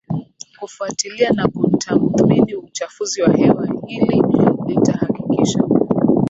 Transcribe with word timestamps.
kufuatilia 0.59 1.29
na 1.31 1.47
kutathmini 1.47 2.55
uchafuzi 2.55 3.21
wa 3.21 3.33
hewa 3.33 3.67
Hili 3.87 4.21
litahakikisha 4.67 5.63